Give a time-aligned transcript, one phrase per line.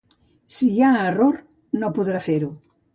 [0.55, 1.39] Si hi ha error,
[1.85, 2.55] no podrà fer-ho.